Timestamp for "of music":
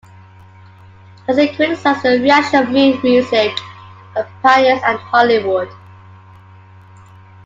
2.63-3.55